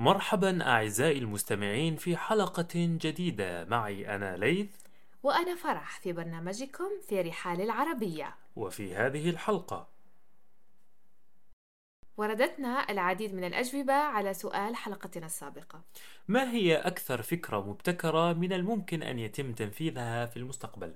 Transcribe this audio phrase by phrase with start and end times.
[0.00, 3.64] مرحبا أعزائي المستمعين في حلقة جديدة.
[3.64, 4.70] معي أنا ليث.
[5.22, 8.34] وأنا فرح في برنامجكم في رحال العربية.
[8.56, 9.88] وفي هذه الحلقة.
[12.16, 15.80] وردتنا العديد من الأجوبة على سؤال حلقتنا السابقة.
[16.28, 20.94] ما هي أكثر فكرة مبتكرة من الممكن أن يتم تنفيذها في المستقبل؟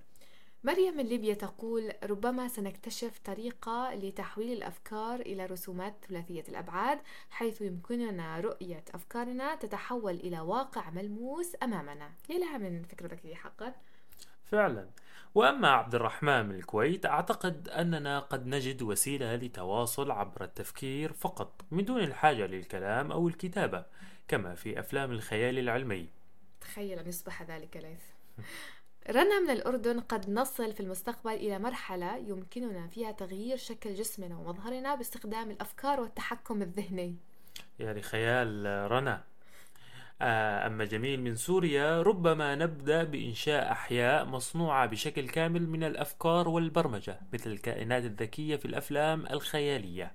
[0.65, 6.99] مريم من ليبيا تقول ربما سنكتشف طريقة لتحويل الأفكار إلى رسومات ثلاثية الأبعاد
[7.31, 12.11] حيث يمكننا رؤية أفكارنا تتحول إلى واقع ملموس أمامنا.
[12.29, 13.75] يا لها من فكرة ذكية حقا؟
[14.45, 14.89] فعلا.
[15.35, 21.85] وأما عبد الرحمن من الكويت أعتقد أننا قد نجد وسيلة لتواصل عبر التفكير فقط من
[21.85, 23.85] دون الحاجة للكلام أو الكتابة
[24.29, 26.09] كما في أفلام الخيال العلمي.
[26.61, 28.03] تخيل أن يصبح ذلك ليث.
[29.11, 34.95] رنا من الأردن قد نصل في المستقبل إلى مرحلة يمكننا فيها تغيير شكل جسمنا ومظهرنا
[34.95, 37.17] باستخدام الأفكار والتحكم الذهني.
[37.79, 39.25] يعني خيال رنا.
[40.23, 47.21] آه، أما جميل من سوريا ربما نبدأ بإنشاء أحياء مصنوعة بشكل كامل من الأفكار والبرمجة
[47.33, 50.13] مثل الكائنات الذكية في الأفلام الخيالية.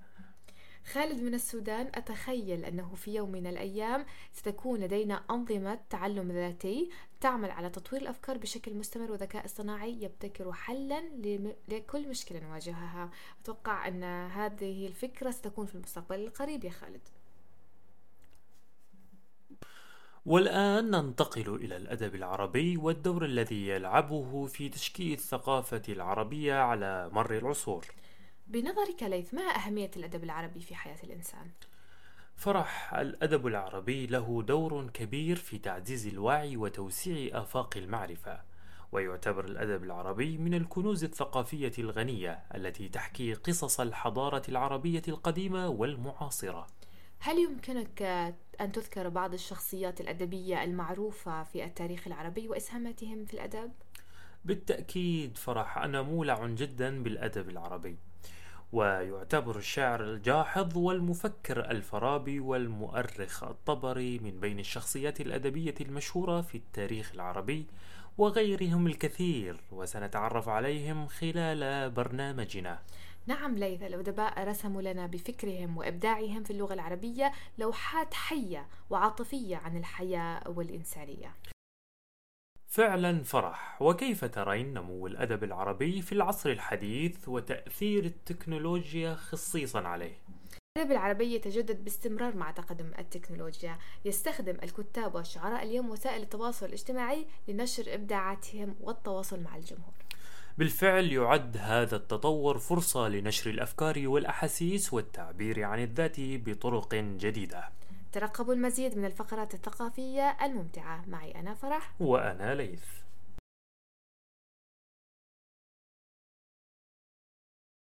[0.94, 6.90] خالد من السودان أتخيل أنه في يوم من الأيام ستكون لدينا أنظمة تعلم ذاتي
[7.22, 11.04] تعمل على تطوير الأفكار بشكل مستمر وذكاء اصطناعي يبتكر حلا
[11.68, 13.10] لكل مشكلة نواجهها.
[13.42, 17.02] أتوقع أن هذه الفكرة ستكون في المستقبل القريب يا خالد.
[20.26, 27.86] والآن ننتقل إلى الأدب العربي والدور الذي يلعبه في تشكيل الثقافة العربية على مر العصور.
[28.48, 31.50] بنظرك ليث ما أهمية الأدب العربي في حياة الإنسان؟
[32.36, 38.42] فرح الأدب العربي له دور كبير في تعزيز الوعي وتوسيع آفاق المعرفة
[38.92, 46.68] ويعتبر الأدب العربي من الكنوز الثقافية الغنية التي تحكي قصص الحضارة العربية القديمة والمعاصرة
[47.20, 48.02] هل يمكنك
[48.62, 53.72] أن تذكر بعض الشخصيات الأدبية المعروفة في التاريخ العربي وإسهاماتهم في الأدب؟
[54.46, 57.98] بالتأكيد فرح أنا مولع جدا بالأدب العربي
[58.72, 67.68] ويعتبر الشاعر الجاحظ والمفكر الفارابي والمؤرخ الطبري من بين الشخصيات الأدبية المشهورة في التاريخ العربي
[68.18, 72.80] وغيرهم الكثير وسنتعرف عليهم خلال برنامجنا.
[73.28, 80.50] نعم ليث الأدباء رسموا لنا بفكرهم وإبداعهم في اللغة العربية لوحات حية وعاطفية عن الحياة
[80.50, 81.36] والإنسانية.
[82.78, 83.82] فعلا فرح.
[83.82, 90.14] وكيف ترين نمو الأدب العربي في العصر الحديث وتأثير التكنولوجيا خصيصا عليه؟
[90.78, 93.78] الأدب العربي يتجدد باستمرار مع تقدم التكنولوجيا.
[94.06, 99.94] يستخدم الكتاب والشعراء اليوم وسائل التواصل الاجتماعي لنشر إبداعاتهم والتواصل مع الجمهور.
[100.58, 107.70] بالفعل يعد هذا التطور فرصة لنشر الأفكار والأحاسيس والتعبير عن الذات بطرق جديدة.
[108.18, 111.06] ترقبوا المزيد من الفقرات الثقافية الممتعة.
[111.08, 112.02] معي أنا فرح.
[112.02, 112.86] وأنا ليث.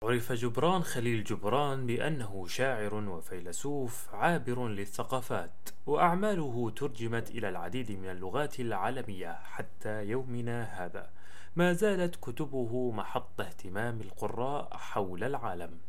[0.04, 8.60] عرف جبران خليل جبران بأنه شاعر وفيلسوف عابر للثقافات وأعماله ترجمت إلى العديد من اللغات
[8.60, 11.12] العالمية حتى يومنا هذا.
[11.56, 15.80] ما زالت كتبه محط اهتمام القراء حول العالم.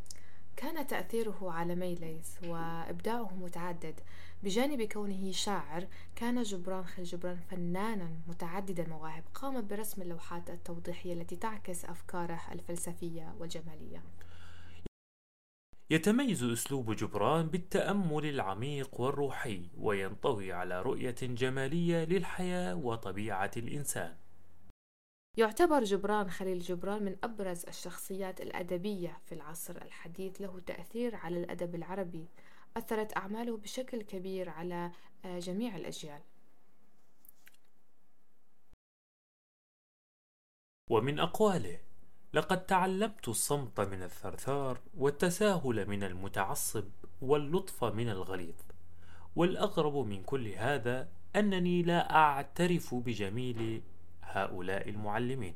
[0.56, 4.00] كان تأثيره على ميليس وإبداعه متعدد.
[4.42, 5.86] بجانب كونه شاعر
[6.16, 13.34] كان جبران خليل جبران فنانا متعدد المواهب قام برسم اللوحات التوضيحية التي تعكس أفكاره الفلسفية
[13.38, 14.02] والجمالية.
[15.90, 24.21] يتميز أسلوب جبران بالتأمل العميق والروحي وينطوي على رؤية جمالية للحياة وطبيعة الإنسان.
[25.36, 31.74] يعتبر جبران خليل جبران من أبرز الشخصيات الأدبية في العصر الحديث له تأثير على الأدب
[31.74, 32.26] العربي
[32.76, 34.92] أثرت أعماله بشكل كبير على
[35.24, 36.20] آه، جميع الأجيال.
[40.90, 41.78] ومن أقواله
[42.32, 46.88] لقد تعلمت الصمت من الثرثار والتساهل من المتعصب
[47.22, 48.56] واللطف من الغليظ.
[49.36, 53.82] والأغرب من كل هذا أنني لا أعترف بجميل
[54.22, 55.54] هؤلاء المعلمين.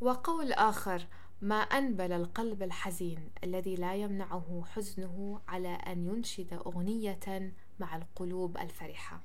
[0.00, 1.06] وقول آخر
[1.42, 9.20] ما أنبل القلب الحزين الذي لا يمنعه حزنه على أن ينشد أغنية مع القلوب الفرحة.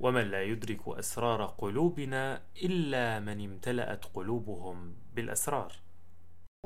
[0.00, 5.72] ومن لا يدرك أسرار قلوبنا إلا من امتلأت قلوبهم بالأسرار.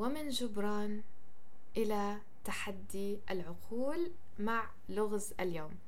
[0.00, 1.02] ومن جبران
[1.76, 5.78] إلى تحدي العقول مع لغز اليوم.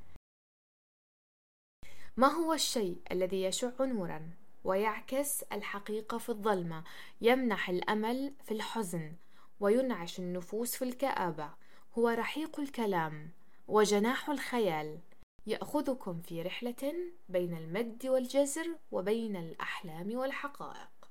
[2.19, 4.31] ما هو الشيء الذي يشع نورا
[4.65, 6.85] ويعكس الحقيقة في الظلمة
[7.21, 9.13] يمنح الأمل في الحزن
[9.61, 11.51] وينعش النفوس في الكآبة؟
[11.99, 13.31] هو رحيق الكلام
[13.69, 14.99] وجناح الخيال.
[15.47, 16.95] يأخذكم في رحلة
[17.29, 21.11] بين المد والجزر وبين الأحلام والحقائق.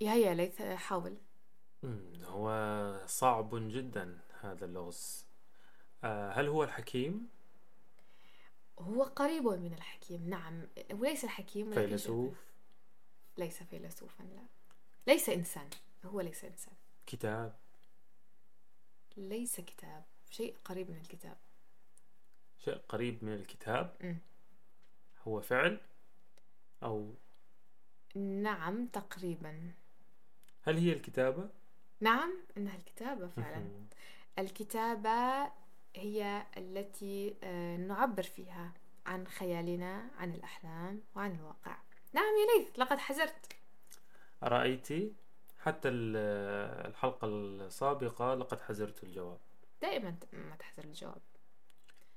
[0.00, 1.16] يا هيا ليث حاول.
[2.24, 5.26] هو صعب جدا هذا اللغز.
[6.04, 7.28] آه، هل هو الحكيم؟
[8.82, 10.30] هو قريب من الحكيم.
[10.30, 10.66] نعم.
[10.92, 12.34] وليس الحكيم فيلسوف.
[13.36, 14.42] ليس فيلسوفا لا.
[15.06, 15.70] ليس إنسان.
[16.04, 16.74] هو ليس إنسان.
[17.06, 17.56] كتاب.
[19.16, 20.04] ليس كتاب.
[20.30, 21.36] شيء قريب من الكتاب.
[22.58, 24.18] شيء قريب من الكتاب؟ مم.
[25.28, 25.80] هو فعل؟
[26.82, 27.14] أو
[28.14, 29.72] نعم تقريبا.
[30.62, 31.48] هل هي الكتابة؟
[32.00, 33.86] نعم إنها الكتابة فعلا.
[34.38, 35.52] الكتابة
[35.94, 38.72] هي التي آه، نعبر فيها
[39.06, 41.76] عن خيالنا عن الأحلام وعن الواقع.
[42.12, 43.52] نعم يا ليث لقد حزرت.
[44.42, 45.12] رأيتي
[45.62, 49.38] حتى ال- الحلقة السابقة لقد حزرت الجواب.
[49.82, 51.20] دائما ما تحزر الجواب.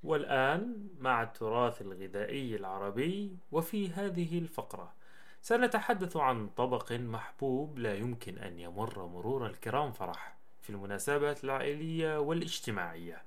[0.04, 4.92] والآن مع التراث الغذائي العربي وفي هذه الفقرة
[5.42, 13.22] سنتحدث عن طبق محبوب لا يمكن أن يمر مرور الكرام فرح في المناسبات العائلية والاجتماعية.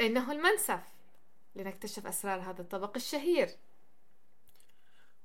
[0.00, 0.80] إنه المنسف
[1.54, 3.48] لنكتشف أسرار هذا الطبق الشهير.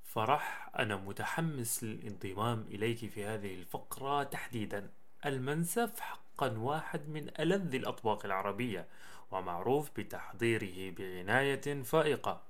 [0.04, 4.92] فرح أنا متحمس للانضمام إليك في هذه الفقرة تحديدا.
[5.26, 8.88] المنسف حقا واحد من ألذ الأطباق العربية
[9.32, 12.44] ومعروف بتحضيره بعناية فائقة.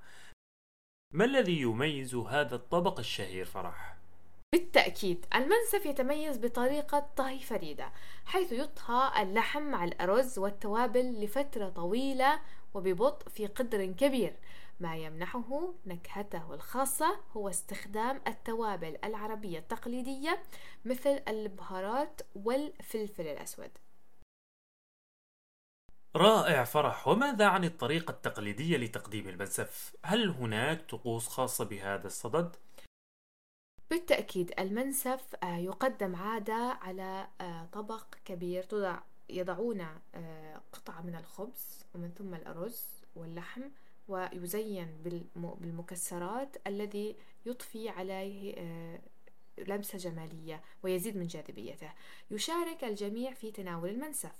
[1.13, 4.00] ما الذي يميز هذا الطبق الشهير فرح؟
[4.55, 7.91] بالتأكيد المنسف يتميز بطريقة طهي فريدة
[8.25, 12.39] حيث يطهى اللحم مع الأرز والتوابل لفترة طويلة
[12.73, 14.33] وببطء في قدر كبير
[14.79, 20.43] ما يمنحه نكهته الخاصة هو استخدام التوابل العربية التقليدية
[20.85, 23.71] مثل البهارات والفلفل الأسود
[26.15, 32.55] رائع فرح وماذا عن الطريقة التقليدية لتقديم المنسف؟ هل هناك طقوس خاصة بهذا الصدد؟
[33.91, 38.99] بالتأكيد المنسف آه، يقدم عادة على آه، طبق كبير تضع
[39.29, 39.81] يضعون
[40.15, 42.85] آه، قطعة من الخبز ومن ثم الأرز
[43.15, 43.61] واللحم
[44.07, 47.15] ويزين بالم- بالمكسرات الذي
[47.45, 48.55] يضفي عليه
[49.57, 51.91] لمسة جمالية ويزيد من جاذبيته.
[52.31, 54.35] يشارك الجميع في تناول المنسف.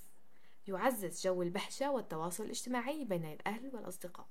[0.67, 4.27] يعزز جو البهجة والتواصل الاجتماعي بين الأهل والأصدقاء.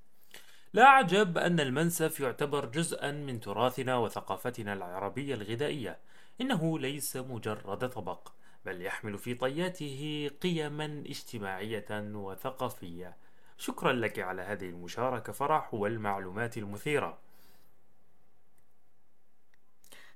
[0.73, 5.99] لا عجب أن المنسف يعتبر جزءا من تراثنا وثقافتنا العربية الغذائية.
[6.41, 8.33] إنه ليس مجرد طبق
[8.65, 13.17] بل يحمل في طياته قيما اجتماعية وثقافية.
[13.59, 17.19] شكرا لك على هذه المشاركة فرح والمعلومات المثيرة.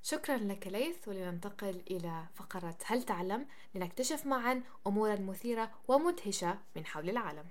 [0.03, 7.11] شكرا لك ليث ولننتقل إلى فقرة هل تعلم لنكتشف معا أمورا مثيرة ومدهشة من حول
[7.11, 7.47] العالم.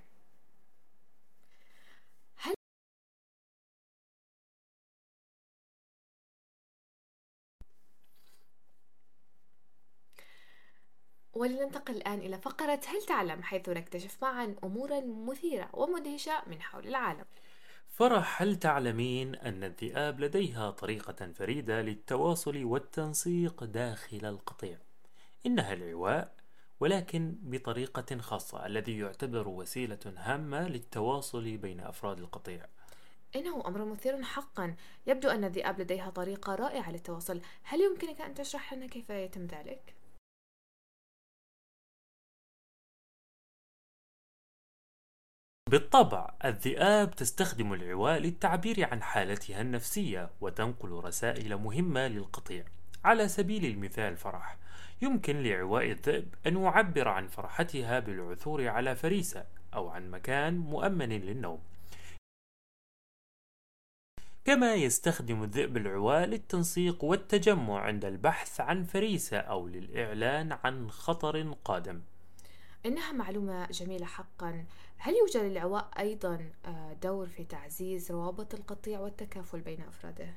[11.33, 17.25] ولننتقل الآن إلى فقرة هل تعلم حيث نكتشف معا أمورا مثيرة ومدهشة من حول العالم.
[17.87, 24.77] فرح هل تعلمين أن الذئاب لديها طريقة فريدة للتواصل والتنسيق داخل القطيع.
[25.45, 26.35] إنها العواء
[26.79, 32.65] ولكن بطريقة خاصة الذي يعتبر وسيلة هامة للتواصل بين أفراد القطيع.
[33.35, 34.75] إنه أمر مثير حقا.
[35.07, 37.41] يبدو أن الذئاب لديها طريقة رائعة للتواصل.
[37.63, 40.02] هل يمكنك أن تشرح لنا كيف يتم ذلك؟
[45.73, 52.65] بالطبع الذئاب تستخدم العواء للتعبير عن حالتها النفسية وتنقل رسائل مهمة للقطيع.
[53.03, 54.57] على سبيل المثال فرح.
[55.01, 61.59] يمكن لعواء الذئب أن يعبر عن فرحتها بالعثور على فريسة أو عن مكان مؤمن للنوم.
[64.45, 72.01] كما يستخدم الذئب العواء للتنسيق والتجمع عند البحث عن فريسة أو للإعلان عن خطر قادم.
[72.85, 74.65] إنها معلومة جميلة حقا.
[74.97, 80.33] هل يوجد للعواء أيضا آه، دور في تعزيز روابط القطيع والتكافل بين أفراده؟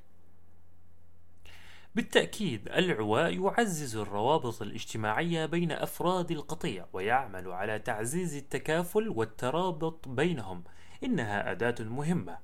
[1.95, 10.65] بالتأكيد العواء يعزز الروابط الاجتماعية بين أفراد القطيع ويعمل على تعزيز التكافل والترابط بينهم.
[11.05, 12.39] إنها أداة مهمة.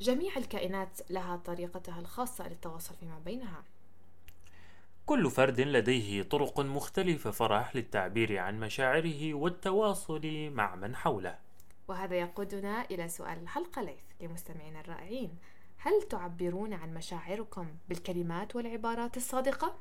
[0.00, 3.64] جميع الكائنات لها طريقتها الخاصة للتواصل فيما بينها.
[5.06, 11.38] كل فرد لديه طرق مختلفة فرح للتعبير عن مشاعره والتواصل مع من حوله
[11.88, 15.30] وهذا يقودنا إلى سؤال الحلقة ليث لمستمعينا الرائعين
[15.78, 19.74] هل تعبرون عن مشاعركم بالكلمات والعبارات الصادقة؟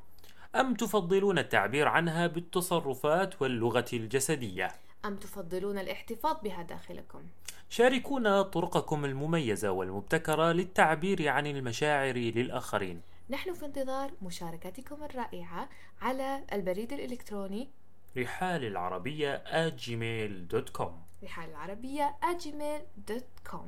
[0.56, 4.72] أم تفضلون التعبير عنها بالتصرفات واللغة الجسدية؟
[5.06, 7.22] أم تفضلون الاحتفاظ بها داخلكم؟
[7.70, 15.70] شاركونا طرقكم المميزة والمبتكرة للتعبير عن المشاعر للآخرين نحن في انتظار مشاركتكم الرائعة
[16.02, 17.70] على البريد الإلكتروني.
[18.18, 20.92] رحال العربية gmail.com
[21.24, 23.68] رحال العربية gmail.com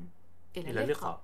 [0.58, 1.22] إلى إلى اللقاء.